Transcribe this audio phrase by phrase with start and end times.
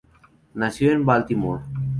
[0.55, 1.63] Nació en Baltimore.